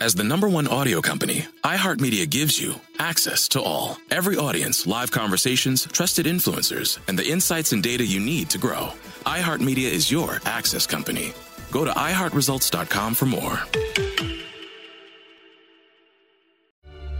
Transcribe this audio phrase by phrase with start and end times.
[0.00, 3.96] As the number one audio company, iHeartMedia gives you access to all.
[4.10, 8.88] Every audience, live conversations, trusted influencers, and the insights and data you need to grow.
[9.24, 11.32] iHeartMedia is your access company.
[11.70, 13.60] Go to iHeartResults.com for more.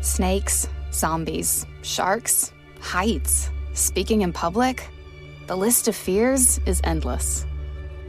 [0.01, 4.89] Snakes, zombies, sharks, heights, speaking in public.
[5.47, 7.47] The list of fears is endless.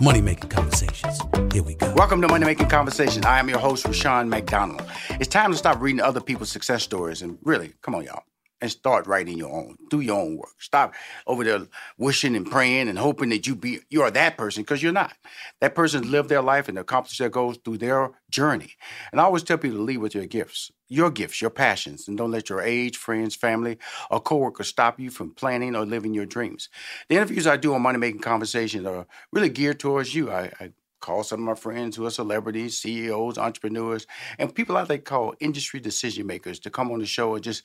[0.00, 1.20] Money Making Conversations.
[1.52, 1.92] Here we go.
[1.94, 3.24] Welcome to Money Making Conversations.
[3.24, 4.82] I am your host, Rushion McDonald.
[5.10, 8.24] It's time to stop reading other people's success stories and really, come on, y'all,
[8.60, 9.76] and start writing your own.
[9.90, 10.54] Do your own work.
[10.58, 10.94] Stop
[11.26, 11.60] over there
[11.98, 15.12] wishing and praying and hoping that you be you are that person because you're not.
[15.60, 18.74] That person lived their life and accomplished their goals through their journey.
[19.12, 22.18] And I always tell people to lead with your gifts, your gifts, your passions, and
[22.18, 23.78] don't let your age, friends, family,
[24.10, 26.68] or coworkers stop you from planning or living your dreams.
[27.08, 30.30] The interviews I do on Money Making Conversations are really geared towards you.
[30.30, 34.06] I, I call some of my friends who are celebrities, CEOs, entrepreneurs,
[34.38, 37.62] and people I like call industry decision makers to come on the show and just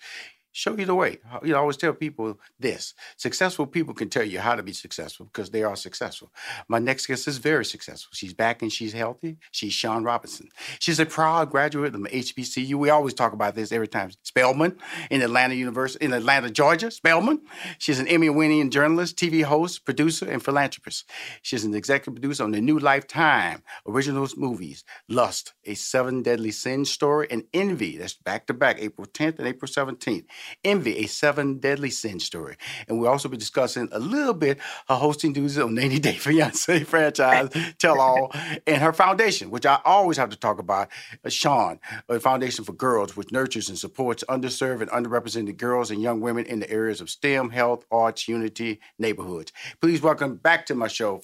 [0.57, 1.19] show you the way.
[1.43, 4.73] You know, I always tell people this successful people can tell you how to be
[4.73, 6.31] successful because they are successful.
[6.67, 8.09] My next guest is very successful.
[8.13, 9.37] She's back and she's healthy.
[9.51, 10.49] She's Shaun Robinson.
[10.79, 12.73] She's a proud graduate of HBCU.
[12.73, 14.09] We always talk about this every time.
[14.23, 14.77] Spelman
[15.11, 16.89] in Atlanta University, in Atlanta, Georgia.
[16.89, 17.41] Spelman.
[17.77, 21.07] She's an Emmy winning journalist, TV host, producer, and philanthropist.
[21.43, 26.83] She's an executive producer on the new Lifetime original movies, Lust, A Seven Deadly Sin
[26.85, 27.97] Story, and Envy.
[27.97, 30.25] That's back to back, April 10th and April 17th.
[30.63, 32.57] Envy, a seven deadly sin story.
[32.87, 36.83] And we'll also be discussing a little bit her hosting duties on 90 Day Fiance
[36.83, 38.31] franchise, Tell All,
[38.65, 40.89] and her foundation, which I always have to talk about,
[41.25, 46.01] uh, Shaun, a foundation for girls, which nurtures and supports underserved and underrepresented girls and
[46.01, 49.51] young women in the areas of STEM, health, arts, unity, neighborhoods.
[49.81, 51.21] Please welcome back to my show.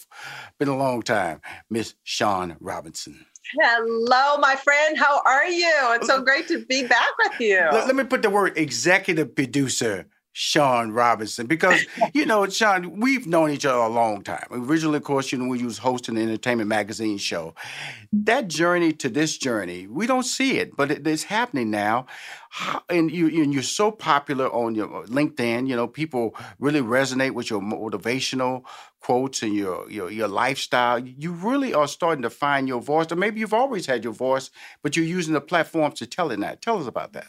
[0.60, 3.26] Been a long time, Miss Shaun Robinson.
[3.60, 4.98] Hello, my friend.
[4.98, 5.72] How are you?
[5.94, 7.60] It's so great to be back with you.
[7.60, 13.28] Let, let me put the word executive producer Shaun Robinson because you know Shaun we've
[13.28, 14.46] known each other a long time.
[14.52, 17.54] Originally, of course, you know we was hosting an entertainment magazine show.
[18.12, 22.08] That journey to this journey, we don't see it, but it, it's happening now.
[22.90, 25.68] And you and you're so popular on your uh, LinkedIn.
[25.68, 28.64] You know people really resonate with your motivational
[29.00, 30.98] quotes and your your your lifestyle.
[31.00, 34.50] You really are starting to find your voice, or maybe you've always had your voice,
[34.82, 36.62] but you're using the platforms to tell it that.
[36.62, 37.28] Tell us about that.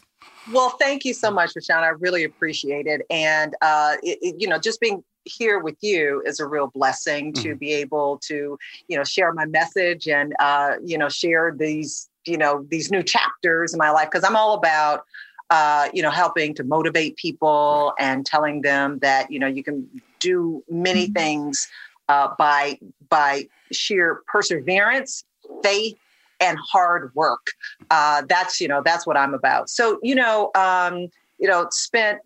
[0.52, 1.76] Well, thank you so much, Rushion.
[1.76, 3.02] I really appreciate it.
[3.10, 7.32] And, uh, it, it, you know, just being here with you is a real blessing
[7.32, 7.42] mm-hmm.
[7.42, 12.10] to be able to, you know, share my message and, uh, you know, share these,
[12.26, 14.10] you know, these new chapters in my life.
[14.10, 15.04] Cause I'm all about,
[15.50, 19.88] uh, you know, helping to motivate people and telling them that, you know, you can
[20.20, 21.14] do many mm-hmm.
[21.14, 21.68] things
[22.08, 22.78] uh, by,
[23.08, 25.24] by sheer perseverance,
[25.62, 25.96] faith,
[26.44, 27.46] and hard work.
[27.90, 29.70] Uh, that's you know that's what I'm about.
[29.70, 30.50] So you know.
[30.54, 31.08] Um,
[31.40, 32.20] you know, spent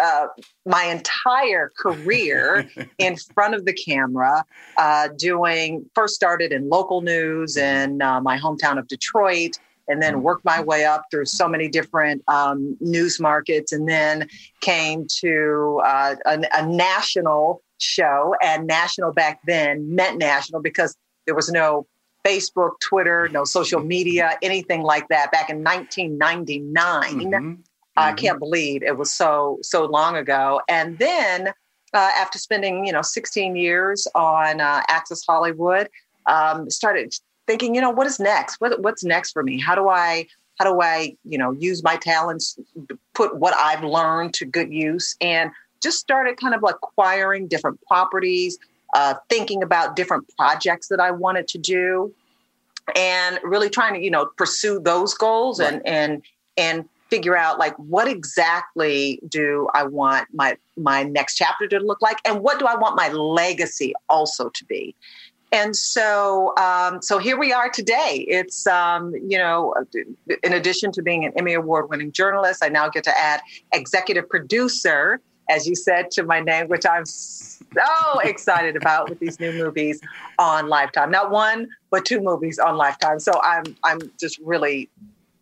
[0.00, 0.26] uh,
[0.64, 2.68] my entire career
[2.98, 4.44] in front of the camera,
[4.76, 5.84] uh, doing.
[5.94, 9.58] First started in local news in uh, my hometown of Detroit,
[9.88, 14.28] and then worked my way up through so many different um, news markets, and then
[14.60, 18.34] came to uh, a, a national show.
[18.42, 20.96] And national back then meant national because
[21.26, 21.86] there was no
[22.24, 26.72] Facebook, Twitter, no social media, anything like that back in 1999.
[26.72, 27.54] Mm-hmm.
[27.96, 28.16] I mm-hmm.
[28.16, 30.60] can't believe it was so so long ago.
[30.68, 31.48] And then
[31.92, 35.88] uh, after spending you know 16 years on uh, Access Hollywood,
[36.26, 37.14] um, started
[37.46, 38.60] thinking, you know, what is next?
[38.60, 39.60] What, what's next for me?
[39.60, 40.26] How do I
[40.58, 42.56] how do I, you know, use my talents,
[43.12, 45.50] put what I've learned to good use, and
[45.82, 48.56] just started kind of acquiring different properties,
[48.94, 52.14] uh, thinking about different projects that I wanted to do,
[52.96, 55.74] and really trying to, you know, pursue those goals right.
[55.74, 56.22] and and
[56.56, 62.00] and figure out like what exactly do I want my my next chapter to look
[62.00, 64.94] like, and what do I want my legacy also to be.
[65.52, 68.24] And so, um, so here we are today.
[68.26, 69.72] It's um, you know,
[70.42, 73.40] in addition to being an Emmy award-winning journalist, I now get to add
[73.72, 79.38] executive producer, as you said, to my name, which I'm so excited about with these
[79.40, 80.00] new movies
[80.38, 81.10] on Lifetime.
[81.10, 83.18] Not one, but two movies on Lifetime.
[83.20, 84.88] So I'm I'm just really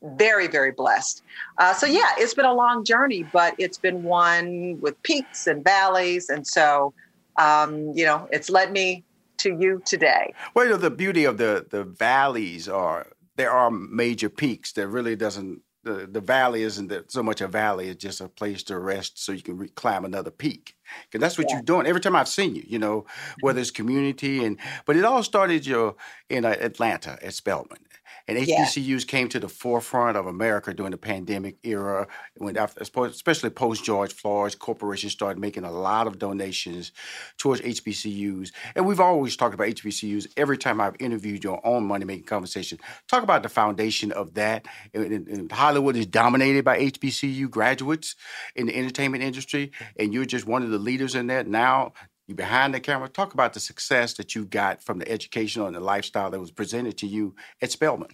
[0.02, 1.22] very very blessed.
[1.58, 5.62] Uh, so yeah, it's been a long journey, but it's been one with peaks and
[5.62, 6.92] valleys, and so
[7.36, 9.04] um, you know, it's led me
[9.42, 10.32] to you today?
[10.54, 14.72] Well, you know, the beauty of the the valleys are there are major peaks.
[14.72, 18.62] that really doesn't the, the valley isn't so much a valley; it's just a place
[18.64, 20.76] to rest so you can re- climb another peak.
[21.04, 21.56] Because that's what yeah.
[21.56, 22.64] you're doing every time I've seen you.
[22.66, 23.06] You know,
[23.40, 25.96] whether it's community and but it all started your
[26.28, 27.78] in uh, Atlanta at Spelman,
[28.28, 29.06] and HBCUs yeah.
[29.06, 34.12] came to the forefront of America during the pandemic era, when after, especially post George
[34.12, 36.92] Floyd, corporations started making a lot of donations
[37.38, 38.50] towards HBCUs.
[38.74, 42.78] And we've always talked about HBCUs every time I've interviewed your own money making conversation.
[43.08, 44.66] Talk about the foundation of that.
[44.94, 48.16] And, and Hollywood is dominated by HBCU graduates
[48.54, 51.46] in the entertainment industry, and you're just one of the leaders in that.
[51.46, 51.92] Now
[52.26, 53.08] you behind the camera.
[53.08, 56.50] Talk about the success that you got from the educational and the lifestyle that was
[56.50, 58.10] presented to you at Spelman.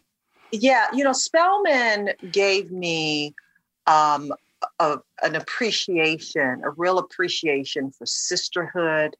[0.50, 3.34] Yeah, you know, Spelman gave me
[3.86, 4.32] um,
[4.78, 9.16] a, an appreciation, a real appreciation for sisterhood.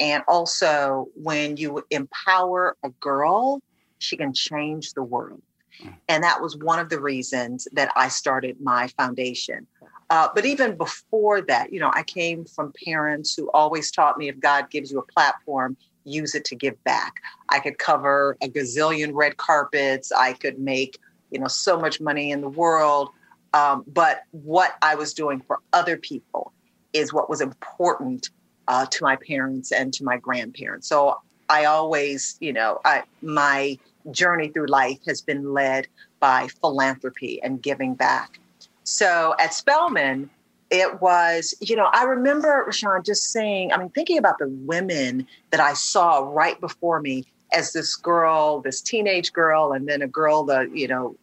[0.00, 3.62] And also, when you empower a girl,
[3.98, 5.42] she can change the world.
[5.80, 5.94] Mm.
[6.08, 9.66] And that was one of the reasons that I started my foundation.
[10.12, 14.28] Uh, but even before that, you know, I came from parents who always taught me
[14.28, 15.74] if God gives you a platform,
[16.04, 17.22] use it to give back.
[17.48, 20.12] I could cover a gazillion red carpets.
[20.12, 20.98] I could make,
[21.30, 23.08] you know, so much money in the world.
[23.54, 26.52] Um, but what I was doing for other people
[26.92, 28.28] is what was important
[28.68, 30.88] uh, to my parents and to my grandparents.
[30.88, 33.78] So I always, you know, I, my
[34.10, 35.88] journey through life has been led
[36.20, 38.38] by philanthropy and giving back.
[38.84, 40.30] So at Spelman,
[40.70, 45.26] it was, you know, I remember Rushion just saying, I mean, thinking about the women
[45.50, 50.08] that I saw right before me as this girl, this teenage girl, and then a
[50.08, 51.16] girl that, you know,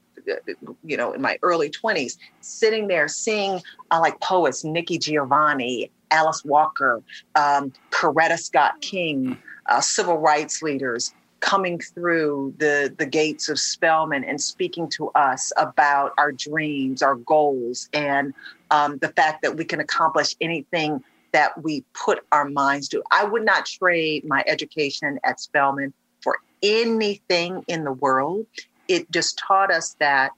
[0.84, 6.44] you know, in my early 20s, sitting there seeing uh, like poets, Nikki Giovanni, Alice
[6.46, 7.02] Walker,
[7.36, 14.24] um, Coretta Scott King, uh, civil rights leaders, coming through the, the gates of Spelman
[14.24, 18.34] and speaking to us about our dreams, our goals, and
[18.72, 23.04] um, the fact that we can accomplish anything that we put our minds to.
[23.12, 28.46] I would not trade my education at Spelman for anything in the world.
[28.88, 30.32] It just taught us that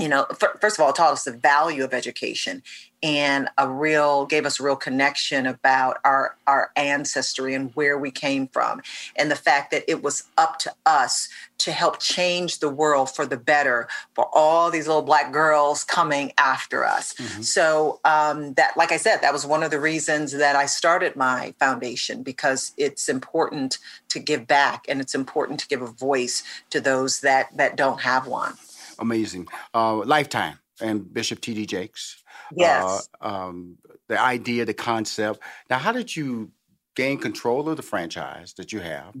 [0.00, 0.26] you know,
[0.60, 2.62] first of all, it taught us the value of education
[3.02, 8.10] and a real gave us a real connection about our our ancestry and where we
[8.10, 8.82] came from
[9.16, 13.26] and the fact that it was up to us to help change the world for
[13.26, 17.42] the better for all these little black girls coming after us mm-hmm.
[17.42, 21.16] so um, that like i said that was one of the reasons that i started
[21.16, 26.42] my foundation because it's important to give back and it's important to give a voice
[26.68, 28.54] to those that that don't have one
[29.00, 29.48] amazing.
[29.74, 31.66] Uh, Lifetime and Bishop T.D.
[31.66, 32.22] Jakes.
[32.54, 33.08] Yes.
[33.20, 33.76] Uh, um,
[34.08, 35.40] the idea, the concept.
[35.68, 36.52] Now, how did you
[36.96, 39.14] gain control of the franchise that you have?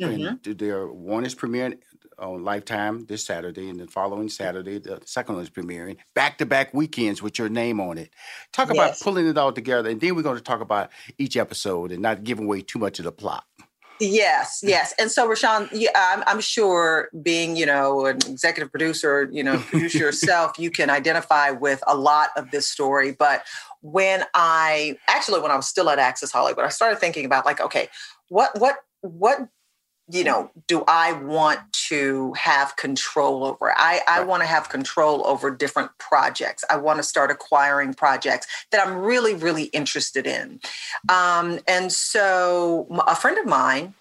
[0.00, 0.52] Mm-hmm.
[0.52, 1.78] There, one is premiering
[2.18, 5.96] on Lifetime this Saturday, and the following Saturday, the second one is premiering.
[6.14, 8.10] Back to back weekends with your name on it.
[8.52, 8.76] Talk yes.
[8.76, 12.02] about pulling it all together, and then we're going to talk about each episode and
[12.02, 13.44] not giving away too much of the plot.
[14.00, 14.94] Yes, yes.
[14.98, 19.58] And so, Rushion, yeah, I'm, I'm, sure being, you know, an executive producer, you know,
[19.58, 23.12] producer yourself, you can identify with a lot of this story.
[23.12, 23.44] But
[23.80, 27.60] when I actually, when I was still at Access Hollywood, I started thinking about like,
[27.60, 27.88] okay,
[28.28, 29.48] what, what, what
[30.10, 35.26] you know do i want to have control over i, I want to have control
[35.26, 40.60] over different projects i want to start acquiring projects that i'm really really interested in
[41.08, 43.94] um, and so a friend of mine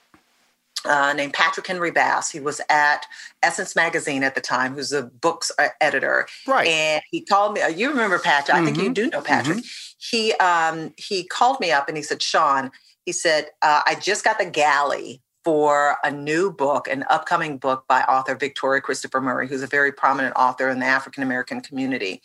[0.86, 2.32] uh, named Patrick Henry Bass.
[2.32, 3.06] He was at
[3.44, 6.28] Essence Magazine at the time, who's a books uh, editor.
[6.46, 6.68] Right.
[6.68, 7.62] And he called me.
[7.62, 8.56] Uh, you remember Patrick?
[8.56, 8.64] Mm-hmm.
[8.64, 8.94] I think you mm-hmm.
[8.94, 9.58] do know Patrick.
[9.58, 9.98] Mm-hmm.
[9.98, 12.72] He um, he called me up and he said, "Shaun,"
[13.06, 17.86] he said, uh, "I just got the galley for a new book, an upcoming book
[17.88, 22.22] by author Victoria Christopher Murray, who's a very prominent author in the African American community.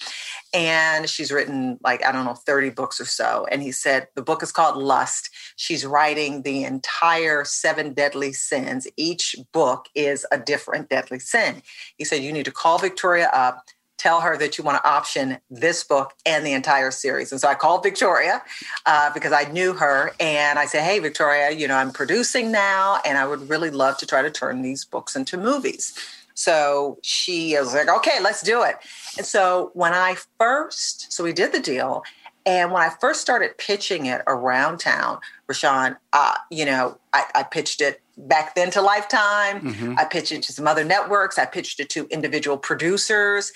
[0.52, 3.47] And she's written like, I don't know, 30 books or so.
[3.49, 5.31] And he said the book is called Lust.
[5.55, 8.88] She's writing the entire seven deadly sins.
[8.97, 11.62] Each book is a different deadly sin.
[11.97, 13.62] He said, You need to call Victoria up
[14.03, 17.31] tell her that you want to option this book and the entire series.
[17.31, 18.43] And so I called Victoria
[18.85, 22.99] uh, because I knew her and I said, Hey, Victoria, you know, I'm producing now
[23.07, 25.97] and I would really love to try to turn these books into movies.
[26.35, 28.77] So she was like, Okay, let's do it.
[29.17, 32.03] And so when I first, so we did the deal.
[32.45, 37.43] And when I first started pitching it around town, Rushion, uh, you know, I, I
[37.45, 39.61] pitched it back then to Lifetime.
[39.61, 39.95] Mm-hmm.
[39.97, 41.39] I pitched it to some other networks.
[41.39, 43.53] I pitched it to individual producers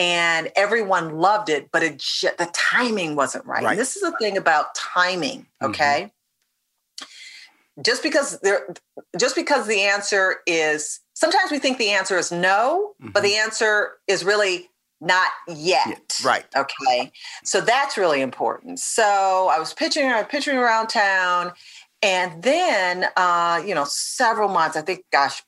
[0.00, 1.98] and everyone loved it, but it
[2.38, 3.62] the timing wasn't right.
[3.62, 3.76] right.
[3.76, 5.66] this is the thing about timing, mm-hmm.
[5.66, 6.10] okay?
[7.02, 7.82] Mm-hmm.
[7.82, 8.74] Just because there
[9.18, 13.10] just because the answer is sometimes we think the answer is no, mm-hmm.
[13.10, 14.70] but the answer is really
[15.02, 16.16] not yet.
[16.22, 16.44] Yeah, right.
[16.56, 17.12] Okay.
[17.44, 18.78] So that's really important.
[18.78, 21.52] So I was pitching, pitching around town,
[22.02, 25.42] and then uh, you know, several months, I think, gosh,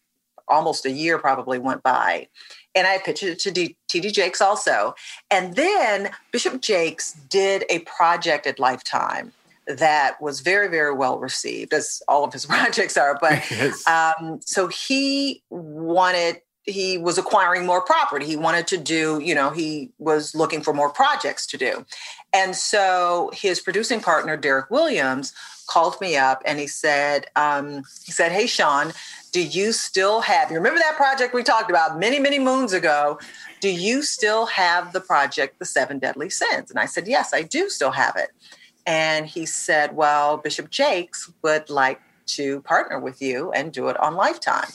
[0.46, 2.28] almost a year probably went by
[2.74, 4.94] and I pitched it to D- TD Jakes also.
[5.30, 9.32] And then Bishop Jakes did a project at Lifetime
[9.66, 13.18] that was very, very well received, as all of his projects are.
[13.20, 13.86] But yes.
[13.86, 18.26] um, so he wanted, he was acquiring more property.
[18.26, 21.84] He wanted to do, you know, he was looking for more projects to do.
[22.32, 25.32] And so his producing partner, Derek Williams,
[25.72, 28.92] called me up and he said, um, he said, Hey, Shaun,
[29.32, 33.18] do you still have, you remember that project we talked about many, many moons ago?
[33.60, 36.70] Do you still have the project, The Seven Deadly Sins?
[36.70, 38.30] And I said, Yes, I do still have it.
[38.86, 43.98] And he said, Well, Bishop Jakes would like to partner with you and do it
[43.98, 44.68] on Lifetime.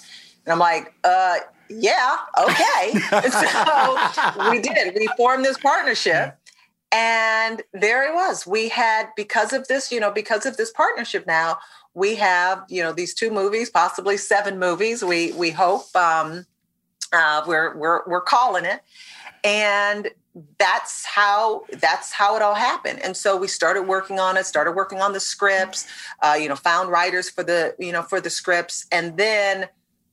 [0.46, 1.38] And I'm like, uh,
[1.70, 2.92] yeah, okay.
[3.30, 4.96] so we did.
[4.96, 6.38] We formed this partnership.
[6.92, 8.48] And there it was.
[8.48, 11.58] We had, because of this, you know, because of this partnership now,
[11.98, 15.04] we have you know these two movies, possibly seven movies.
[15.04, 16.46] We we hope um,
[17.12, 18.82] uh, we're we're we're calling it,
[19.44, 20.10] and
[20.60, 24.74] that's how that's how it all happened and so we started working on it started
[24.74, 25.88] working on the scripts
[26.22, 29.68] uh, you know found writers for the you know for the scripts and then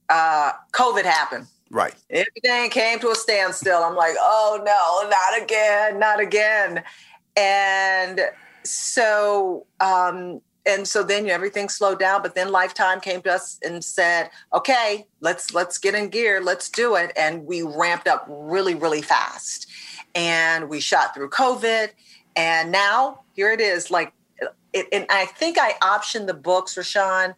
[0.09, 1.95] uh, covid happened right.
[2.09, 3.83] Everything came to a standstill.
[3.83, 6.83] I'm like oh no not again not again.
[7.37, 8.21] And
[8.63, 13.85] so um, and so then everything slowed down but then lifetime came to us and
[13.85, 17.13] said okay let's let's get in gear let's do it.
[17.17, 19.67] And we ramped up really really fast.
[20.15, 21.91] And we shot through covid.
[22.37, 24.13] And now here it is like
[24.73, 27.35] it, and i think i optioned the books Rushion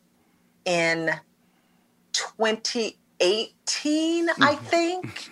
[0.65, 1.11] in
[3.21, 4.65] 2018 i mm-hmm.
[4.67, 5.31] think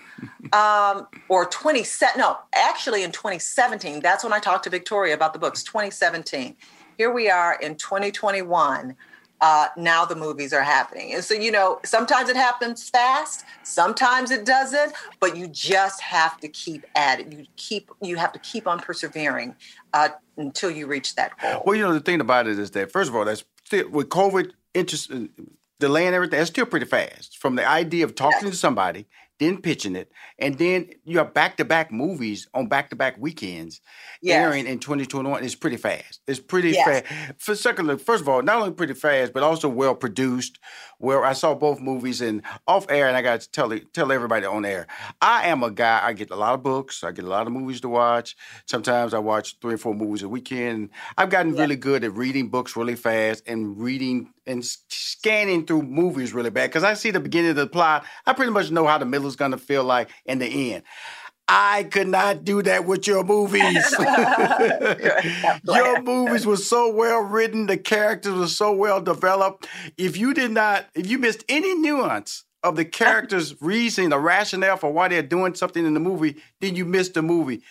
[0.52, 5.38] um, or 27 no actually in 2017 that's when i talked to victoria about the
[5.38, 6.56] books 2017
[6.96, 8.96] here we are in 2021
[9.40, 11.12] uh, now the movies are happening.
[11.12, 16.40] And so, you know, sometimes it happens fast, sometimes it doesn't, but you just have
[16.40, 17.30] to keep at it.
[17.30, 19.54] You keep, you have to keep on persevering
[19.92, 21.62] uh, until you reach that goal.
[21.66, 24.08] Well, you know, the thing about it is that, first of all, that's still, with
[24.08, 25.26] COVID, interest, uh,
[25.80, 27.38] delaying everything, that's still pretty fast.
[27.38, 29.06] From the idea of talking to somebody
[29.40, 33.16] then pitching it, and then you have back to back movies on back to back
[33.18, 33.80] weekends
[34.22, 34.36] yes.
[34.36, 36.20] airing in 2021 is pretty fast.
[36.28, 37.02] It's pretty yes.
[37.02, 37.40] fast.
[37.40, 40.58] For second, first of all, not only pretty fast, but also well produced.
[40.98, 44.46] Where I saw both movies and off air, and I got to tell tell everybody
[44.46, 44.86] on air.
[45.20, 46.00] I am a guy.
[46.02, 47.02] I get a lot of books.
[47.02, 48.36] I get a lot of movies to watch.
[48.66, 50.90] Sometimes I watch three or four movies a weekend.
[51.18, 56.32] I've gotten really good at reading books really fast and reading and scanning through movies
[56.32, 58.04] really bad because I see the beginning of the plot.
[58.26, 60.84] I pretty much know how the middle is going to feel like in the end.
[61.46, 63.94] I could not do that with your movies.
[65.64, 69.68] your movies were so well written, the characters were so well developed.
[69.98, 72.90] If you did not, if you missed any nuance of the uh-huh.
[72.92, 77.14] characters' reason, the rationale for why they're doing something in the movie, then you missed
[77.14, 77.62] the movie.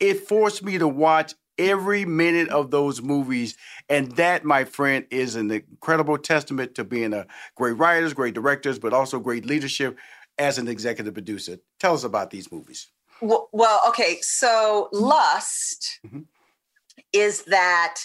[0.00, 3.56] It forced me to watch every minute of those movies.
[3.88, 8.78] And that, my friend, is an incredible testament to being a great writers, great directors,
[8.78, 9.98] but also great leadership
[10.38, 11.58] as an executive producer.
[11.78, 12.88] Tell us about these movies.
[13.20, 14.18] Well, well okay.
[14.22, 16.20] So, Lust mm-hmm.
[17.12, 18.00] is that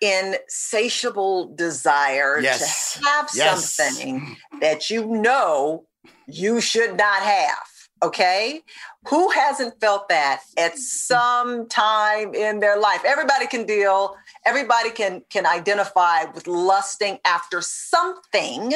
[0.00, 2.94] insatiable desire yes.
[2.94, 3.74] to have yes.
[3.74, 5.86] something that you know
[6.26, 7.77] you should not have.
[8.02, 8.62] Okay.
[9.08, 13.02] Who hasn't felt that at some time in their life?
[13.04, 18.74] Everybody can deal, everybody can can identify with lusting after something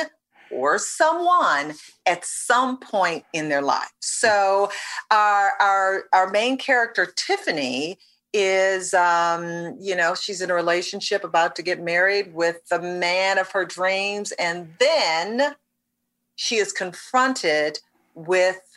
[0.51, 1.75] or someone
[2.07, 3.93] at some point in their life.
[4.01, 4.71] So
[5.11, 7.99] our our our main character Tiffany
[8.33, 13.39] is um you know she's in a relationship about to get married with the man
[13.39, 15.55] of her dreams and then
[16.35, 17.79] she is confronted
[18.15, 18.72] with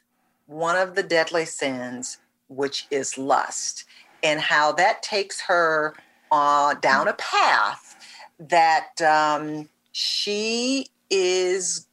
[0.47, 3.85] one of the deadly sins which is lust
[4.23, 5.95] and how that takes her
[6.31, 7.95] uh, down a path
[8.39, 11.87] that um, she is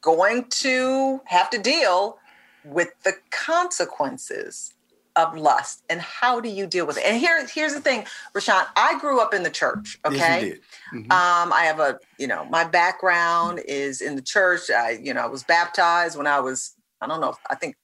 [0.00, 2.18] going to have to deal
[2.64, 4.72] with the consequences
[5.16, 8.54] of lust and how do you deal with it and here, here's the thing Rushion
[8.76, 10.58] i grew up in the church okay Yes.
[10.92, 11.10] Mhm.
[11.12, 14.70] um, I have a, you know, my background is in the church.
[14.70, 17.76] I, you know, I was baptized when I was, I don't know, I think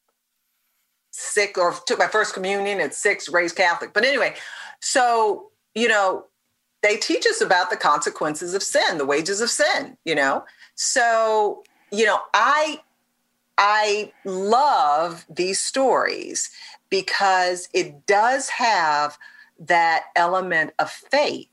[1.11, 3.93] sick or took my first communion at six, raised Catholic.
[3.93, 4.35] But anyway,
[4.81, 6.27] so, you know,
[6.83, 10.45] they teach us about the consequences of sin, the wages of sin, you know?
[10.77, 11.63] So,
[11.93, 12.81] you know, I,
[13.59, 16.51] I love these stories
[16.89, 19.19] because it does have
[19.59, 21.49] that element of faith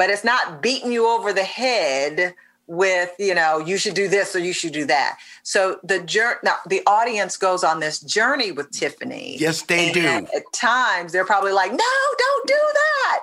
[0.00, 2.34] but it's not beating you over the head
[2.70, 6.36] with you know you should do this or you should do that so the journey
[6.44, 9.94] now the audience goes on this journey with tiffany Yes, they and
[10.28, 10.36] do.
[10.36, 11.78] at times they're probably like no
[12.18, 13.20] don't do that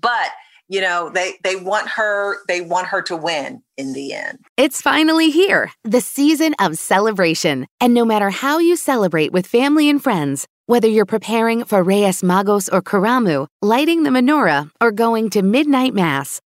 [0.00, 0.30] but
[0.68, 4.80] you know they they want her they want her to win in the end It's
[4.80, 7.66] finally here, the season of celebration.
[7.80, 12.22] And no matter how you celebrate with family and friends, whether you're preparing for Reyes
[12.22, 16.40] Magos or Karamu, lighting the menorah, or going to midnight mass,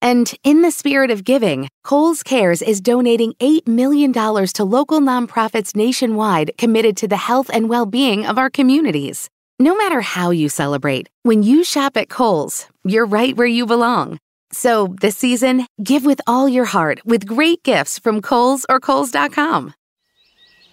[0.00, 5.74] And in the spirit of giving, Kohl's Cares is donating $8 million to local nonprofits
[5.74, 9.28] nationwide committed to the health and well being of our communities.
[9.58, 14.18] No matter how you celebrate, when you shop at Kohl's, you're right where you belong.
[14.52, 19.74] So this season, give with all your heart with great gifts from Kohl's or Kohl's.com.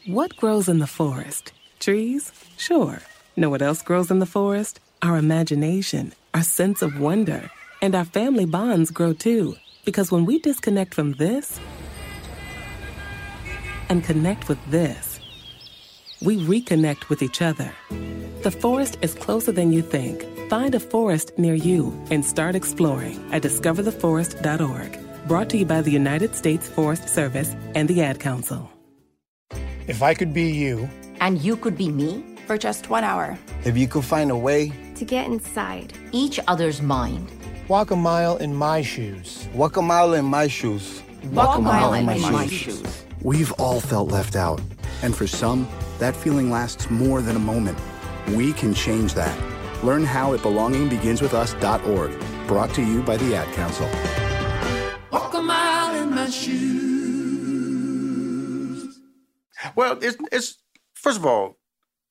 [0.05, 1.51] What grows in the forest?
[1.79, 2.31] Trees?
[2.57, 3.01] Sure.
[3.35, 4.79] Know what else grows in the forest?
[5.01, 7.49] Our imagination, our sense of wonder,
[7.81, 9.55] and our family bonds grow too.
[9.85, 11.59] Because when we disconnect from this
[13.89, 15.19] and connect with this,
[16.21, 17.71] we reconnect with each other.
[18.41, 20.25] The forest is closer than you think.
[20.49, 24.99] Find a forest near you and start exploring at discovertheforest.org.
[25.27, 28.69] Brought to you by the United States Forest Service and the Ad Council.
[29.87, 30.89] If I could be you,
[31.21, 33.37] And you could be me for just one hour.
[33.63, 35.93] If you could find a way To get inside.
[36.11, 37.31] each other's mind.
[37.67, 39.47] Walk a mile in my shoes.
[39.53, 41.01] walk a mile in my shoes.
[41.31, 43.05] Walk a mile in my, my shoes.
[43.23, 44.61] We've all felt left out.
[45.01, 45.67] And for some,
[45.99, 47.77] that feeling lasts more than a moment.
[48.29, 49.35] We can change that.
[49.83, 52.47] Learn how at belongingbeginswithus.org.
[52.47, 53.89] Brought to you by the Ad Council.
[55.11, 56.55] Walk a mile in my shoes.
[59.75, 60.57] Well, it's it's
[60.93, 61.57] first of all,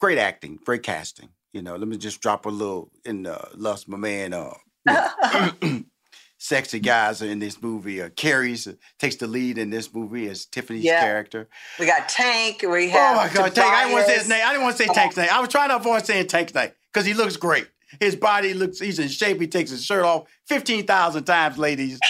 [0.00, 1.28] great acting, great casting.
[1.52, 4.32] You know, let me just drop a little in uh, Lust, my man.
[4.32, 4.54] Uh,
[6.38, 8.03] sexy guys are in this movie.
[8.03, 11.01] Uh, Keri's uh, takes the lead in this movie as Tiffany's Yeah.
[11.01, 11.49] character.
[11.79, 13.66] we got tank we have Oh my God, Tank!
[13.73, 14.42] I didn't want to say his name.
[14.44, 15.29] I didn't want to say Tank's name.
[15.33, 17.66] I was trying to avoid saying Tank's name because he looks great.
[18.01, 18.81] His body looks.
[18.81, 19.40] He's in shape.
[19.40, 22.01] He takes his shirt off fifteen thousand times, ladies.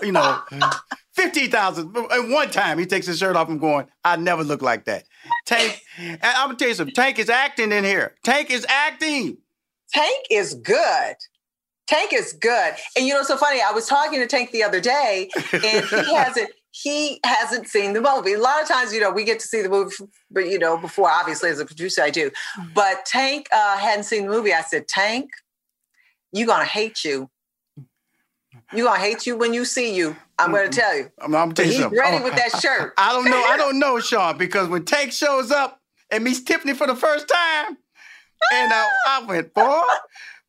[0.00, 0.40] You know,
[1.16, 1.96] fifteen thousand.
[1.96, 3.48] And one time he takes his shirt off.
[3.48, 3.86] I'm going.
[4.04, 5.02] I never look like that.
[5.44, 5.82] Tank.
[5.98, 6.94] I'm gonna tell you something.
[6.94, 8.14] Tank is acting in here.
[8.22, 9.38] Tank is acting.
[9.92, 11.16] Tank is good.
[11.92, 12.74] Tank is good.
[12.96, 13.60] And you know, so funny.
[13.60, 16.50] I was talking to Tank the other day, and he hasn't.
[16.74, 18.32] He hasn't seen the movie.
[18.32, 19.94] A lot of times, you know, we get to see the movie,
[20.30, 22.30] but you know, before obviously as a producer, I do.
[22.74, 24.54] But Tank uh, hadn't seen the movie.
[24.54, 25.28] I said, Tank,
[26.32, 27.28] you're gonna hate you.
[28.72, 30.16] You're gonna hate you when you see you.
[30.38, 31.10] I'm gonna tell you.
[31.20, 31.98] I'm, I'm gonna tell you He's something.
[31.98, 32.94] ready Oh, with that shirt.
[32.96, 33.42] I don't know.
[33.44, 35.78] I don't know, Shaun, because when Tank shows up
[36.10, 37.76] and meets Tiffany for the first time,
[38.54, 39.82] and uh, I went, boy,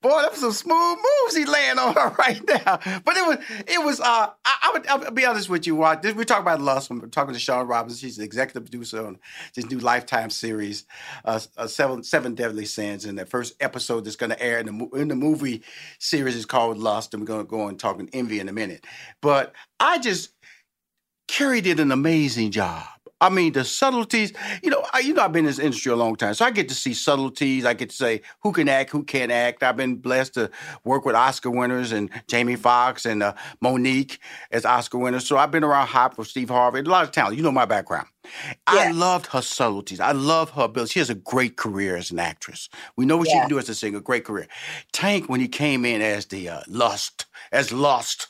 [0.03, 2.79] boy, that was some smooth moves he laying on her right now.
[3.03, 3.99] But it was, it was.
[3.99, 5.75] Uh, I, I would, I'll be honest with you.
[5.75, 6.91] What this, we talk about Lust.
[6.91, 7.99] I'm talking to Shaun Robbins.
[7.99, 9.17] She's the executive producer on
[9.55, 10.85] this new Lifetime series,
[11.25, 13.05] uh, uh, Seven Seven Deadly Sins.
[13.05, 15.63] And the first episode that's going to air in the in the movie
[15.97, 17.13] series is called Lust.
[17.13, 18.85] And we're going to go and talk in Envy in a minute.
[19.21, 20.31] But I just
[21.27, 22.85] Keri did an amazing job.
[23.23, 24.33] I mean, the subtleties.
[24.61, 26.51] You know, I, you know, I've been in this industry a long time, so I
[26.51, 27.65] get to see subtleties.
[27.65, 29.63] I get to say who can act, who can't act.
[29.63, 30.51] I've been blessed to
[30.83, 33.33] work with Oscar winners and Jamie Foxx and uh,
[33.63, 34.17] Mo'Nique
[34.51, 35.25] as Oscar winners.
[35.25, 36.79] So I've been around hop for Steve Harvey.
[36.79, 37.37] A lot of talent.
[37.37, 38.07] You know my background.
[38.67, 40.01] I loved her subtleties.
[40.01, 40.91] I love her ability.
[40.91, 42.67] She has a great career as an actress.
[42.97, 44.01] We know what she can do as a singer.
[44.01, 44.47] Great career.
[44.91, 48.27] Tank, when he came in as the uh, Lust, as Lost,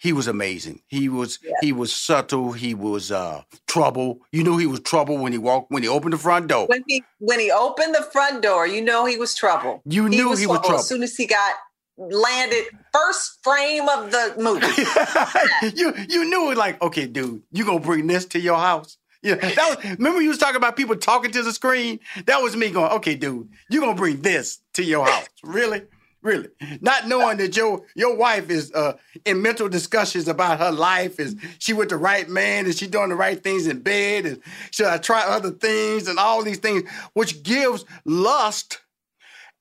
[0.00, 0.80] he was amazing.
[0.86, 2.52] He was he was subtle.
[2.52, 4.20] He was uh, trouble.
[4.32, 6.66] You knew he was trouble when he walked when he opened the front door.
[6.68, 9.82] When he when he opened the front door, you know he was trouble.
[9.84, 10.76] You knew he was trouble.
[10.76, 11.54] as soon as he got
[11.98, 15.76] landed first frame of the movie.
[15.76, 18.96] you you knew it like okay, dude, you gonna bring this to your house.
[19.22, 22.00] Yeah, that was, remember you was talking about people talking to the screen.
[22.24, 25.28] That was me going, okay, dude, you gonna bring this to your house?
[25.42, 25.82] Really,
[26.22, 26.48] really?
[26.80, 31.18] Not knowing that your your wife is uh, in mental discussions about her life.
[31.18, 32.66] Is she with the right man?
[32.66, 34.26] Is she doing the right things in bed?
[34.26, 38.80] And should I try other things and all these things, which gives lust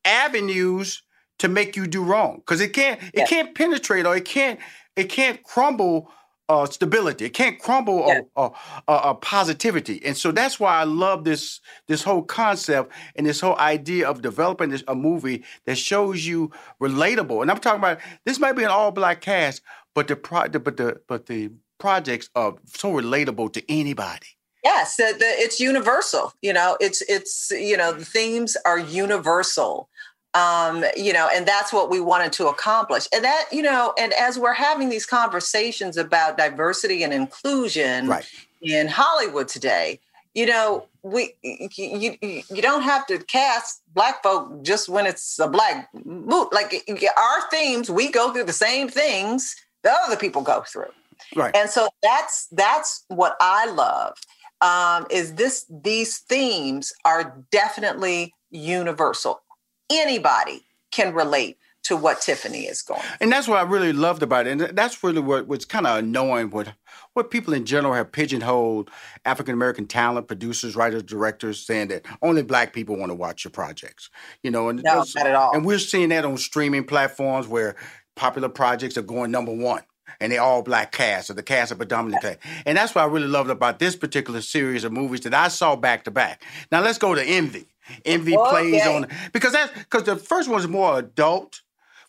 [0.06, 1.04] avenues
[1.40, 4.60] to make you do wrong because it can't it can't penetrate or it can't
[4.96, 6.12] it can't crumble
[6.50, 7.26] uh, stability.
[7.26, 8.52] It can't crumble a, a,
[8.88, 13.40] a, a positivity, and so that's why I love this this whole concept and this
[13.40, 17.42] whole idea of developing this, a movie that shows you relatable.
[17.42, 19.62] And I'm talking about this might be an all black cast,
[19.96, 24.28] but the pro, the- but the but the projects are so relatable to anybody.
[24.64, 26.34] Yes, the, the, it's universal.
[26.42, 29.90] You know, it's it's you know the themes are universal.
[30.36, 33.08] Um, you know, and that's what we wanted to accomplish.
[33.14, 38.26] And that you know, and as we're having these conversations about diversity and inclusion Right.
[38.62, 40.00] in Hollywood today,
[40.36, 45.48] you know, we you, you don't have to cast black folk just when it's a
[45.48, 46.54] black moot.
[46.54, 46.74] Like
[47.18, 50.92] our themes, we go through the same things that other people go through.
[51.36, 51.56] Right.
[51.56, 54.18] And so that's that's what I love.
[54.62, 59.42] Um, is this these themes are definitely universal.
[59.90, 63.02] Anybody can relate to what Tiffany is going.
[63.02, 63.18] Through.
[63.22, 64.52] And that's what I really loved about it.
[64.52, 66.74] And that's really what was kind of annoying what
[67.14, 68.90] what people in general have pigeonholed
[69.26, 73.52] African American talent, producers, writers, directors, saying that only black people want to watch your
[73.52, 74.10] projects.
[74.44, 75.56] You know, and No, not at all.
[75.56, 77.76] And we're seeing that on streaming platforms where
[78.16, 79.82] popular projects are going number one.
[80.20, 82.40] And they're all black cast, or the cast are predominantly black.
[82.66, 85.76] And that's what I really loved about this particular series of movies that I saw
[85.76, 86.44] back to back.
[86.72, 87.68] Now let's go to Envy.
[88.06, 88.96] Envy plays Okay.
[88.96, 91.62] on because that's because the first one's more adult,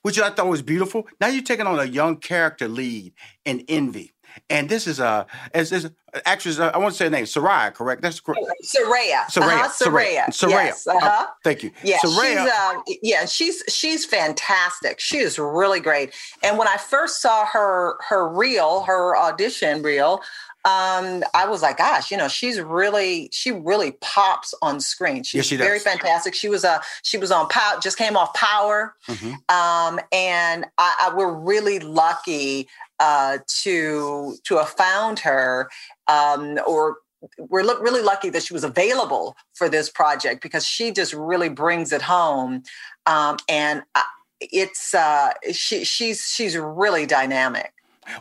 [0.03, 1.07] which I thought was beautiful.
[1.21, 4.13] Now you're taking on a young character lead in Envy,
[4.49, 5.91] and this is a as is
[6.25, 6.59] actress.
[6.59, 8.03] uh, I want to say her name, Serayah, correct?
[8.03, 8.41] That's correct.
[8.65, 9.25] Serayah.
[9.31, 10.27] Serayah, Uh-huh, Serayah.
[10.29, 10.51] Serayah.
[10.51, 11.27] Yes, Uh, uh-huh.
[11.45, 11.71] thank you.
[11.85, 12.45] Yeah, Serayah.
[12.45, 15.01] she's um, yeah, she's she's fantastic.
[15.01, 16.13] She is really great.
[16.43, 20.21] And when I first saw her her reel, her audition reel,
[20.65, 25.23] um, I was like, gosh, you know, she's really she really pops on screen.
[25.23, 26.35] She's Yes, she very fantastic.
[26.35, 29.33] She was uh she was on Power, just came off Power, Mhm.
[29.51, 32.69] um, and I, I, we're really lucky
[32.99, 35.71] uh, to to have found her,
[36.09, 36.99] um, or
[37.39, 41.93] we're really lucky that she was available for this project because she just really brings
[41.93, 42.63] it home,
[43.07, 44.03] um, and uh,
[44.41, 47.73] it's uh, she she's she's really dynamic.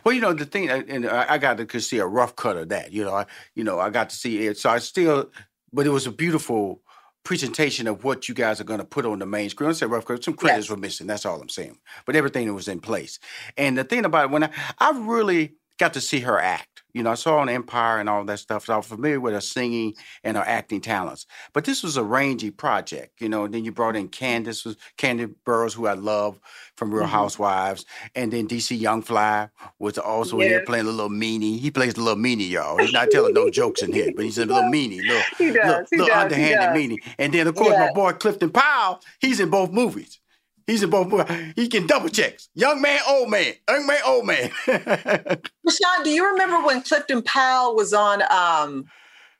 [0.04, 2.92] Well, you know the thing, and I got to see a rough cut of that.
[2.92, 5.30] You know, I you know I got to see it, so I still,
[5.72, 6.82] but it was a beautiful
[7.22, 9.70] presentation of what you guys are going to put on the main screen.
[9.70, 11.06] I said rough cut, some credits were missing.
[11.06, 13.18] That's all I'm saying, but everything was in place.
[13.56, 16.66] And the thing about it, when I I really got to see her act.
[16.92, 19.40] You know, I saw on Empire and all that stuff, so I'm familiar with her
[19.40, 21.24] singing and her acting talents.
[21.52, 23.44] But this was a rangy project, you know.
[23.44, 26.40] And then you brought in Candace, was Kandi Burruss, who I love
[26.76, 27.10] from Real Mhm.
[27.10, 27.84] Housewives,
[28.16, 30.64] and then DC Young Fly was also here Yeah.
[30.66, 31.60] playing a little meanie.
[31.60, 32.78] He plays a little meanie, y'all.
[32.78, 35.64] He's not telling no jokes in here, but he's a little meanie, little, He does,
[35.64, 36.98] little, he little does, underhanded meanie.
[37.18, 37.86] And then of course Yeah.
[37.86, 40.18] my boy Clifton Powell, he's in both movies.
[40.66, 41.28] He's in both.
[41.56, 42.48] He can double checks.
[42.54, 43.54] Young man, old man.
[43.68, 44.50] Young man, old man.
[44.66, 48.84] Rushion, do you remember when Clifton Powell was on um,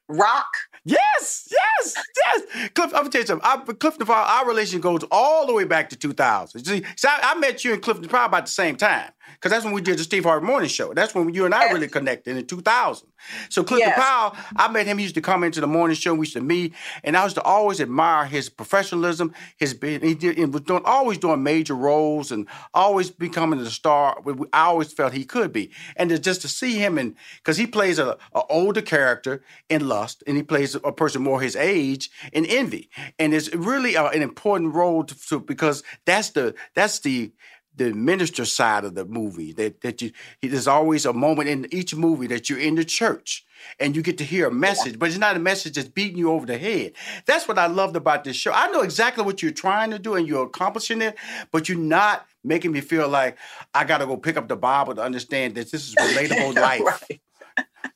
[0.09, 0.49] Rock?
[0.85, 2.71] Yes, yes, yes.
[2.75, 3.47] Cliff, I'm gonna tell you something.
[3.47, 6.65] I, Clifton Powell, our relation goes all the way back to 2000.
[6.65, 9.65] See, so I, I met you and Clifton Powell about the same time because that's
[9.65, 10.93] when we did the Steve Harvey Morning Show.
[10.95, 13.09] That's when you and I really connected in 2000.
[13.49, 13.99] So Clifton Yes.
[13.99, 14.99] Powell, I met him.
[14.99, 16.15] He used to come into the morning show.
[16.15, 19.35] We used to meet, and I used to always admire his professionalism.
[19.57, 24.23] His he, did, he was doing always doing major roles and always becoming the star.
[24.53, 27.67] I always felt he could be, and to, just to see him and because he
[27.67, 32.11] plays a, a older character in Lust, and he plays a person more his age
[32.33, 37.01] in Envy, and it's really uh, an important role to, to because that's the that's
[37.01, 37.33] the
[37.77, 39.53] the minister side of the movie.
[39.53, 43.45] That that you there's always a moment in each movie that you're in the church
[43.79, 46.31] and you get to hear a message, but it's not a message that's beating you
[46.31, 46.93] over the head.
[47.27, 48.53] That's what I loved about this show.
[48.53, 51.17] I know exactly what you're trying to do and you're accomplishing it,
[51.51, 53.37] but you're not making me feel like
[53.75, 56.83] I got to go pick up the Bible to understand that this is relatable life.
[56.83, 57.21] right.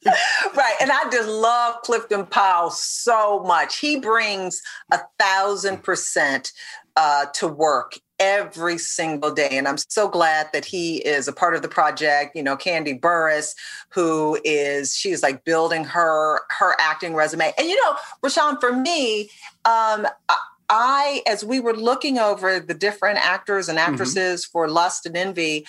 [0.56, 0.74] right.
[0.80, 3.78] And I just love Clifton Powell so much.
[3.78, 4.60] He brings
[4.92, 6.52] a thousand percent
[6.96, 9.50] uh, to work every single day.
[9.52, 12.34] And I'm so glad that he is a part of the project.
[12.34, 13.54] You know, Kandi Burruss,
[13.90, 17.52] who is she's like building her her acting resume.
[17.58, 19.30] And you know, Rushion, for me,
[19.64, 20.06] um,
[20.70, 23.92] I as we were looking over the different actors and mm-hmm.
[23.92, 24.52] actresses mm-hmm.
[24.52, 25.66] for Lust and Envy,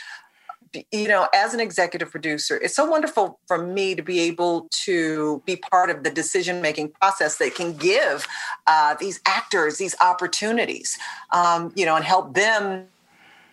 [0.91, 5.41] you know, as an executive producer, it's so wonderful for me to be able to
[5.45, 8.27] be part of the decision making process that can give
[8.67, 10.97] uh, these actors these opportunities,
[11.31, 12.87] um, you know, and help them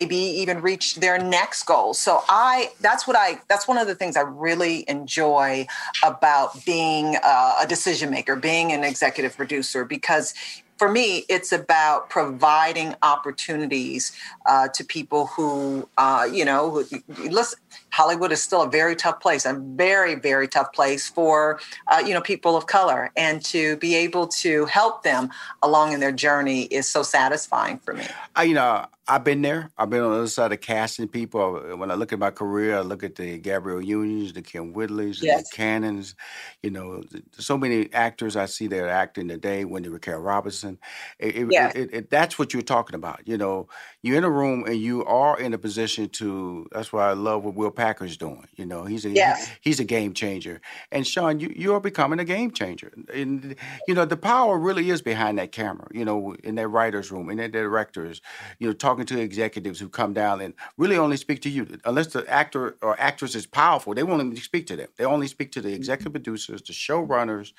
[0.03, 1.95] maybe even reach their next goal.
[1.95, 5.67] So I that's what I that's one of the things I really enjoy
[6.03, 10.35] about being uh, a decision maker, being an executive producer because
[10.79, 14.13] for me, it's about providing opportunities
[14.47, 16.85] uh, to people who, uh, you know, who,
[17.19, 17.59] listen,
[17.91, 22.15] Hollywood is still a very tough place, a very, very tough place for, uh, you
[22.15, 23.11] know, people of color.
[23.17, 25.31] And to be able to help them
[25.63, 28.05] along in their journey is so satisfying for me.
[28.35, 29.71] I, you know, I've been there.
[29.77, 31.57] I've been on the other side of casting people.
[31.57, 34.73] Uh, when I look at my career, I look at the Gabrielle Unions, the Kym
[34.73, 35.51] Whitleys, yes.
[35.51, 36.15] the Cannons.
[36.63, 39.65] You know, so many actors I see that are acting today.
[39.65, 40.79] Wendy Raquel Robinson.
[41.19, 41.75] It, yes.
[41.75, 43.27] it, it, that's what you're talking about.
[43.27, 43.67] You know,
[44.03, 46.69] you're in a room and you are in a position to.
[46.71, 48.47] That's why I love what Will Packer's doing.
[48.55, 49.49] You know, he's a yes.
[49.49, 50.61] he, he's a game changer.
[50.93, 52.93] And Shaun, you you are becoming a game changer.
[53.13, 53.57] And
[53.89, 55.89] you know, the power really is behind that camera.
[55.91, 58.21] You know, in that writers' room, in that directors.
[58.61, 61.79] You know, talking to executives who come down and really only speak to you.
[61.85, 64.89] Unless the actor or actress is powerful, they won't even speak to them.
[64.97, 65.77] They only speak to the mm-hmm.
[65.77, 67.53] executive producers, the showrunners.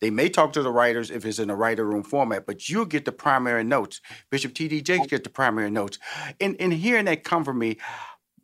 [0.00, 2.86] They may talk to the writers if it's in a writer room format, but you
[2.86, 4.00] get the primary notes.
[4.30, 4.82] Bishop T.D.
[4.82, 5.98] Jakes get the primary notes.
[6.40, 7.78] And, and hearing that come from me,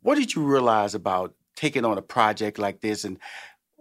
[0.03, 3.19] what did you realize about taking on a project like this and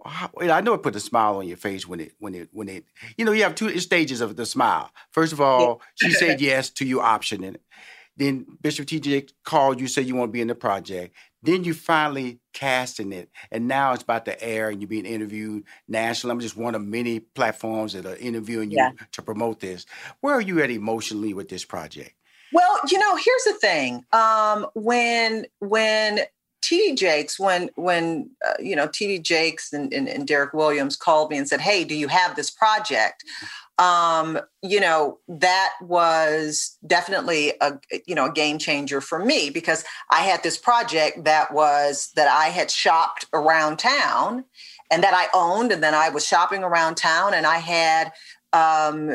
[0.04, 2.84] I know it put a smile on your face when it when it when it
[3.16, 4.90] you know you have two stages of the smile.
[5.10, 7.62] First of all, she said yes to you option in it.
[8.18, 11.14] Then Bishop TJ called you, said you want to be in the project.
[11.42, 15.64] Then you finally casting it, and now it's about to air, and you're being interviewed
[15.86, 16.32] nationally.
[16.32, 18.90] I'm just one of many platforms that are interviewing you yeah.
[19.12, 19.86] to promote this.
[20.20, 22.14] Where are you at emotionally with this project?
[22.52, 24.04] Well, you know, here's the thing.
[24.12, 26.20] Um, when when
[26.62, 31.30] TD Jakes, when when uh, you know TD Jakes and, and, and Derek Williams called
[31.30, 33.24] me and said, "Hey, do you have this project?"
[33.78, 39.84] Um, you know, that was definitely a you know a game changer for me because
[40.10, 44.44] I had this project that was that I had shopped around town
[44.90, 48.12] and that I owned, and then I was shopping around town, and I had
[48.52, 49.10] um,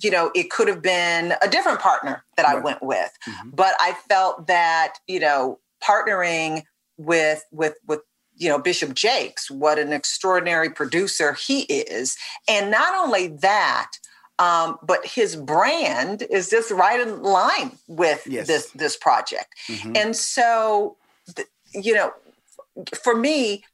[0.00, 3.50] you know, it could have been a different partner that I went with, mm-hmm.
[3.50, 6.62] but I felt that you know partnering
[6.96, 8.00] with with with
[8.36, 12.16] you know bishop jakes what an extraordinary producer he is
[12.48, 13.92] and not only that
[14.38, 18.46] um, but his brand is just right in line with yes.
[18.46, 19.92] this this project mm-hmm.
[19.96, 20.96] and so
[21.72, 22.12] you know
[22.94, 23.64] for me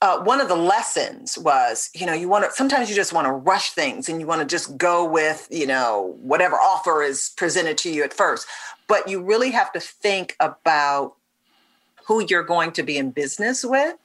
[0.00, 3.26] uh, one of the lessons was you know you want to sometimes you just want
[3.26, 7.32] to rush things and you want to just go with you know whatever offer is
[7.36, 8.46] presented to you at first
[8.86, 11.17] but you really have to think about
[12.08, 13.96] who you're going to be in business with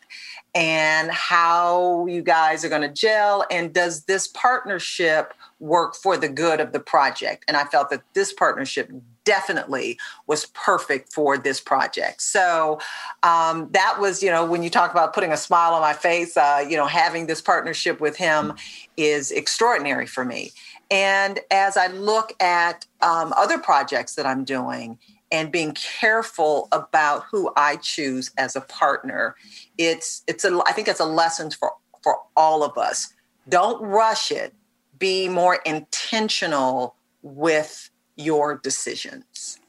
[0.53, 6.27] and how you guys are going to gel and does this partnership work for the
[6.27, 7.45] good of the project?
[7.47, 8.91] And i felt that this partnership
[9.23, 12.21] definitely was perfect for this project.
[12.21, 12.81] So
[13.23, 16.35] um, that was you know when you talk about putting a smile on my face
[16.35, 18.53] uh, you know having this partnership with him
[18.97, 20.51] is extraordinary for me.
[20.91, 24.99] And as i look at um, other projects that i'm doing
[25.33, 29.35] and being careful about who I choose as a partner.
[29.77, 31.71] It's it's a I think it's a lesson for
[32.03, 33.13] for all of us.
[33.49, 34.53] Don't rush it.
[34.99, 39.59] Be more intentional with your decisions.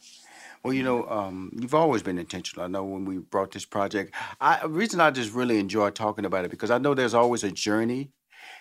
[0.63, 2.65] Well, you know, um, you've always been intentional.
[2.65, 6.25] I know when we brought this project, I, the reason I just really enjoy talking
[6.25, 8.11] about it because I know there's always a journey,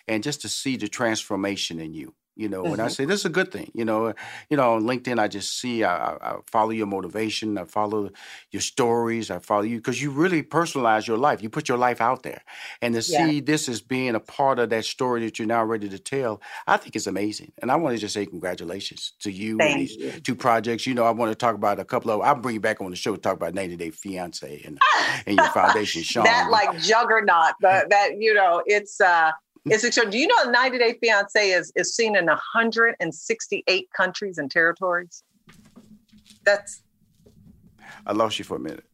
[0.08, 2.92] and just to see the transformation in you You know, and I Mhm.
[2.92, 3.72] say this is a good thing.
[3.76, 4.14] You know,
[4.50, 8.10] you know, on LinkedIn, I just see, I, I, follow your motivation, I follow
[8.52, 11.44] your stories, I follow you because you really personalize your life.
[11.44, 12.42] You put your life out there,
[12.82, 13.18] and to Yeah.
[13.18, 16.42] see this as being a part of that story that you're now ready to tell,
[16.68, 17.52] I think it's amazing.
[17.62, 20.12] And I want to just say congratulations to you and these you.
[20.24, 20.88] two projects.
[20.88, 22.22] You know, I want to talk about a couple of.
[22.22, 24.80] I'll bring you back on the show to talk about 90 Day Fiance and
[25.28, 26.26] and your foundation, Shaun.
[26.26, 29.32] that like juggernaut, the, that you know, it's uh
[29.66, 30.28] it's extraordinary.
[30.28, 35.24] Do you know 90 Day Fiance is is seen in 168 countries and territories?
[36.46, 36.84] That's
[38.06, 38.86] I lost you for a minute.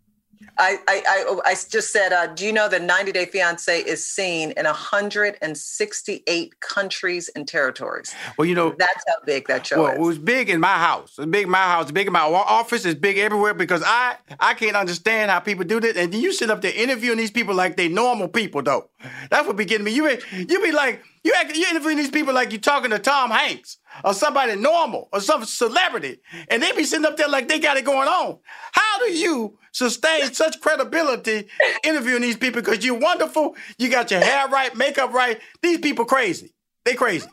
[0.58, 4.06] I I I, I just said, uh, do you know that 90 Day Fiance is
[4.06, 8.14] seen in 168 countries and territories?
[8.38, 9.98] Well, you know, That's how big that show well, is.
[9.98, 11.16] it was big in my house.
[11.18, 11.84] It's big in my house.
[11.84, 12.86] It's big in my office.
[12.86, 15.98] It's big everywhere because I I can't understand how people do this.
[15.98, 18.90] And you sit up there interviewing these people like they normal people, though.
[19.30, 19.92] That's what be getting me.
[19.92, 23.00] You be, you be like you act, you interviewing these people like you're talking to
[23.00, 27.48] Tom Hanks or somebody normal or some celebrity, and they be sitting up there like
[27.50, 28.40] they got it going on.
[28.72, 31.48] How do you sustain such credibility
[31.84, 32.62] interviewing these people?
[32.62, 33.56] Because you're wonderful.
[33.78, 35.40] You got your hair right, makeup right.
[35.62, 36.54] These people crazy.
[36.86, 37.28] They crazy.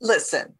[0.00, 0.54] Listen,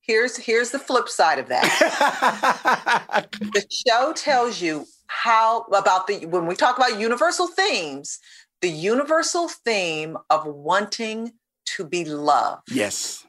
[0.00, 3.28] here's here's the flip side of that.
[3.40, 8.18] the show tells you how about the when we talk about universal themes,
[8.62, 11.32] the universal theme of wanting
[11.76, 12.62] to be loved.
[12.70, 13.26] Yes.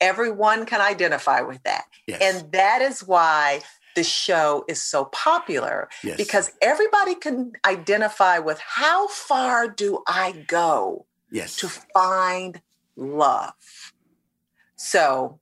[0.00, 1.84] Everyone can identify with that.
[2.06, 2.20] Yes.
[2.20, 3.62] And that is why
[3.94, 6.16] the show is so popular Yes.
[6.16, 11.56] because everybody can identify with how far do I go Yes.
[11.56, 12.60] to find
[12.96, 13.52] love.
[14.76, 15.38] So,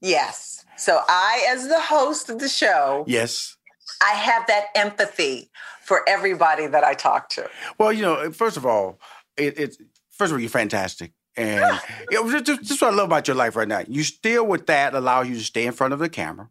[0.00, 0.64] yes.
[0.76, 3.56] So, I, as the host of the show, Yes.
[4.02, 5.50] I have that empathy
[5.82, 7.48] for everybody that I talk to.
[7.78, 9.00] Well, you know, first of all,
[9.36, 9.78] it, it's
[10.10, 11.12] first of all, you're fantastic.
[11.36, 13.82] And know, just, just what I love about your life right now.
[13.88, 16.48] You still with that allow you to stay in front of the camera.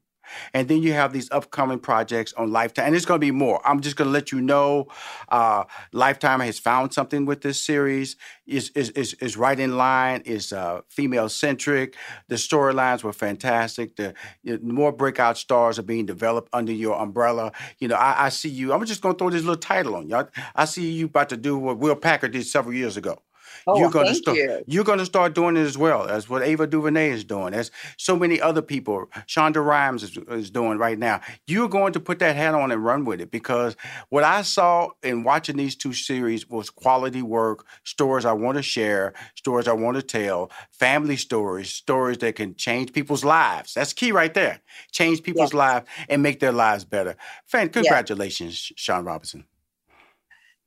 [0.53, 3.65] And then you have these upcoming projects on Lifetime, and it's going to be more.
[3.67, 4.87] I'm just going to let you know,
[5.29, 8.15] uh, Lifetime has found something with this series.
[8.45, 10.21] is is is is right in line.
[10.25, 11.95] is uh, female centric.
[12.27, 13.95] The storylines were fantastic.
[13.95, 14.13] The
[14.43, 17.51] you know, more breakout stars are being developed under your umbrella.
[17.79, 18.73] You know, I, I see you.
[18.73, 20.15] I'm just going to throw this little title on you.
[20.15, 23.21] I, I see you about to do what Will Packer did several years ago.
[23.65, 24.37] Oh, you're gonna start.
[24.37, 24.63] you.
[24.67, 27.53] You're gonna start doing it as well as what Ava DuVernay is doing.
[27.53, 31.21] As so many other people, Shonda Rhimes is, is doing right now.
[31.47, 33.75] You're going to put that hat on and run with it because
[34.09, 38.63] what I saw in watching these two series was quality work, stories I want to
[38.63, 43.73] share, stories I want to tell, family stories, stories that can change people's lives.
[43.73, 44.59] That's key right there.
[44.91, 47.15] Change people's lives and make their lives better.
[47.45, 49.45] Fan, congratulations, Shaun Robinson.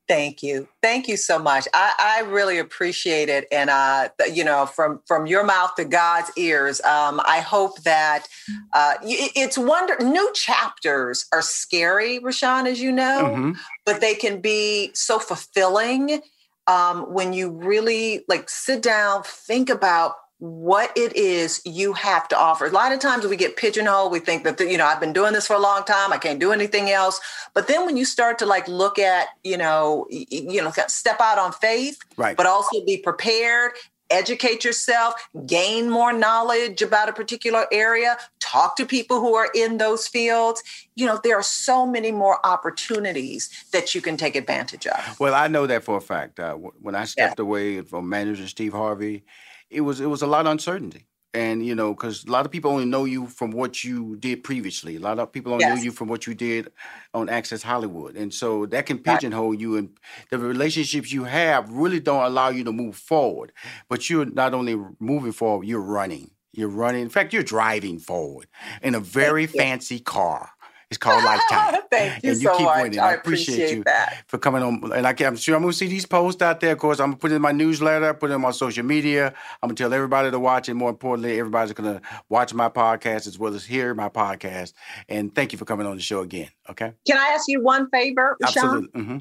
[0.07, 0.67] Thank you.
[0.81, 1.67] Thank you so much.
[1.73, 3.47] I, I really appreciate it.
[3.51, 8.27] And, uh, you know, from, from your mouth to God's ears, um, I hope that
[8.73, 13.57] uh, it's wonder new chapters are scary, Rushion, as you know, Mhm.
[13.85, 16.21] but they can be so fulfilling
[16.67, 22.35] um, when you really like sit down, think about what it is you have to
[22.35, 22.65] offer.
[22.65, 24.11] A lot of times we get pigeonholed.
[24.11, 26.11] We think that, you know, I've been doing this for a long time.
[26.11, 27.21] I can't do anything else.
[27.53, 31.37] But then when you start to like look at, you know, you know, step out
[31.37, 32.35] on faith, Right.
[32.35, 33.73] but also be prepared,
[34.09, 35.13] educate yourself,
[35.45, 40.63] gain more knowledge about a particular area, talk to people who are in those fields.
[40.95, 45.19] You know, there are so many more opportunities that you can take advantage of.
[45.19, 46.39] Well, I know that for a fact.
[46.39, 49.23] Uh, when I stepped away from manager Steve Harvey,
[49.71, 52.51] it was it was a lot of uncertainty, and you know, because a lot of
[52.51, 54.97] people only know you from what you did previously.
[54.97, 56.71] A lot of people only know you from what you did
[57.13, 59.77] on Access Hollywood, and so that can pigeonhole you.
[59.77, 59.97] And
[60.29, 63.53] the relationships you have really don't allow you to move forward.
[63.89, 66.31] But you're not only moving forward, you're running.
[66.53, 67.01] You're running.
[67.01, 68.47] In fact, you're driving forward
[68.81, 70.49] in a very fancy car.
[70.91, 71.81] It's called Lifetime.
[71.91, 72.83] Thank you and you so keep much.
[72.83, 72.99] winning.
[72.99, 74.23] I I appreciate, appreciate you that.
[74.27, 74.91] for coming on.
[74.93, 76.73] And I I'm sure I'm going to see these posts out there.
[76.73, 78.83] Of course, I'm going to put it in my newsletter, put it on my social
[78.83, 79.33] media.
[79.63, 80.73] I'm going to tell everybody to watch it.
[80.73, 84.73] More importantly, everybody's going to watch my podcast as well as hear my podcast.
[85.09, 86.49] And thank you for coming on the show again.
[86.69, 86.93] Okay?
[87.07, 88.89] Can I ask you one favor, Shaun?
[88.93, 89.01] Absolutely.
[89.01, 89.17] hmm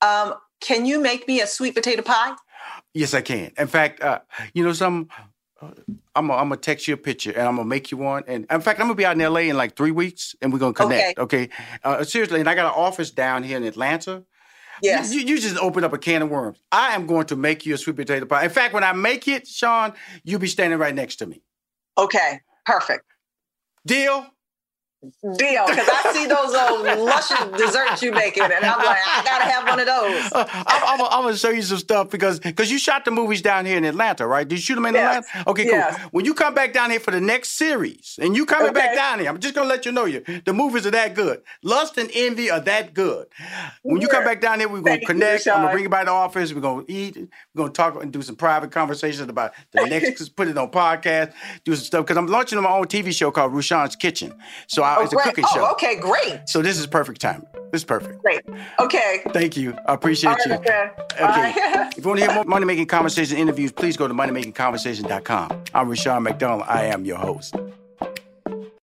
[0.00, 2.34] Um, can you make me a sweet potato pie?
[2.94, 3.52] Yes, I can.
[3.58, 4.20] In fact, uh,
[4.54, 5.08] you know, some.
[6.14, 8.24] I'm gonna text you a picture and I'm gonna make you one.
[8.26, 10.58] And in fact, I'm gonna be out in LA in like three weeks and we're
[10.58, 11.18] gonna connect.
[11.18, 11.48] Okay.
[11.84, 14.24] Uh, seriously, and I got an office down here in Atlanta.
[14.82, 15.14] Yes.
[15.14, 16.58] You, you just open up a can of worms.
[16.72, 18.44] I am going to make you a sweet potato pie.
[18.44, 19.92] In fact, when I make it, Shaun,
[20.24, 21.42] you'll be standing right next to me.
[21.96, 23.04] Okay, perfect.
[23.86, 24.26] Deal?
[25.02, 29.44] Deal, because I see those old luscious desserts you making, and I'm like, I gotta
[29.50, 30.32] have one of those.
[30.32, 33.42] Uh, I'm, I'm, I'm, gonna show you some stuff because because you shot the movies
[33.42, 34.46] down here in Atlanta, right?
[34.46, 35.26] Did you shoot them in yes.
[35.28, 35.50] Atlanta?
[35.50, 35.72] Okay, cool.
[35.72, 35.98] Yes.
[36.12, 38.78] When you come back down here for the next series, and you coming okay.
[38.78, 41.42] back down here, I'm just gonna let you know you the movies are that good.
[41.64, 43.26] Lust and Envy are that good.
[43.82, 45.46] When you come back down here, we're gonna Thank connect.
[45.46, 46.54] You, I'm gonna bring you by the office.
[46.54, 47.16] We're gonna eat.
[47.16, 50.28] We're gonna talk and do some private conversations about the next.
[50.36, 51.32] put it on podcast.
[51.64, 54.32] Do some stuff because I'm launching my own TV show called Rushion's Kitchen.
[54.68, 55.70] So I, oh, it's a cooking oh, show.
[55.72, 56.48] Okay, great.
[56.48, 57.46] So this is perfect time.
[57.72, 58.22] This is perfect.
[58.22, 58.42] Great.
[58.78, 59.22] Okay.
[59.30, 59.74] Thank you.
[59.86, 60.54] I appreciate you.
[60.54, 60.90] Okay.
[61.20, 61.52] okay.
[61.96, 65.64] if you want to hear more Money Making Conversation interviews, please go to moneymakingconversation.com.
[65.72, 66.64] I'm Rushion McDonald.
[66.68, 67.56] I am your host.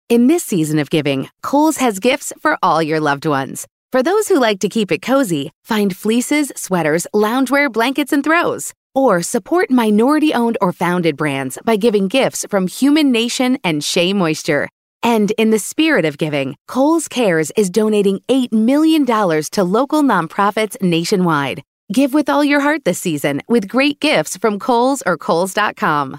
[0.09, 3.67] In this season of giving, Kohl's has gifts for all your loved ones.
[3.93, 8.73] For those who like to keep it cozy, find fleeces, sweaters, loungewear, blankets, and throws.
[8.95, 14.15] Or support minority owned or founded brands by giving gifts from Human Nation and Shea
[14.15, 14.69] Moisture.
[15.03, 20.81] And in the spirit of giving, Kohl's Cares is donating $8 million to local nonprofits
[20.83, 21.63] nationwide.
[21.93, 26.19] Give with all your heart this season with great gifts from Kohl's or Kohl's.com.